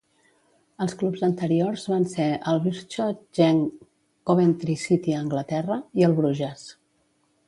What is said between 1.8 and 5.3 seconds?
van ser el Beerschot, Genk, Coventry City a